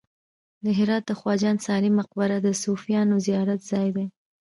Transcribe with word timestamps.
د 0.63 0.65
هرات 0.77 1.03
د 1.07 1.11
خواجه 1.19 1.47
انصاري 1.53 1.89
مقبره 1.99 2.37
د 2.41 2.47
صوفیانو 2.63 3.15
زیارت 3.25 3.59
ځای 3.71 3.87
دی 3.95 4.05